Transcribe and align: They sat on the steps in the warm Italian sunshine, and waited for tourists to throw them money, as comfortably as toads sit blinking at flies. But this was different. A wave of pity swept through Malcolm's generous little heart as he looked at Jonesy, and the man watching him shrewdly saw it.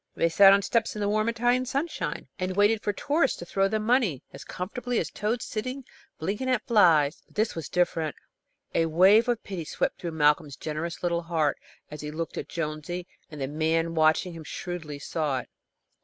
They 0.15 0.29
sat 0.29 0.51
on 0.51 0.61
the 0.61 0.65
steps 0.65 0.95
in 0.95 0.99
the 0.99 1.07
warm 1.07 1.29
Italian 1.29 1.67
sunshine, 1.67 2.27
and 2.39 2.55
waited 2.55 2.81
for 2.81 2.91
tourists 2.91 3.37
to 3.37 3.45
throw 3.45 3.67
them 3.67 3.83
money, 3.83 4.23
as 4.33 4.43
comfortably 4.43 4.97
as 4.97 5.11
toads 5.11 5.45
sit 5.45 5.67
blinking 6.17 6.49
at 6.49 6.65
flies. 6.65 7.21
But 7.27 7.35
this 7.35 7.53
was 7.53 7.69
different. 7.69 8.15
A 8.73 8.87
wave 8.87 9.27
of 9.27 9.43
pity 9.43 9.63
swept 9.63 10.01
through 10.01 10.13
Malcolm's 10.13 10.55
generous 10.55 11.03
little 11.03 11.21
heart 11.21 11.59
as 11.91 12.01
he 12.01 12.09
looked 12.09 12.39
at 12.39 12.49
Jonesy, 12.49 13.05
and 13.29 13.39
the 13.39 13.47
man 13.47 13.93
watching 13.93 14.33
him 14.33 14.43
shrewdly 14.43 14.97
saw 14.97 15.41
it. 15.41 15.49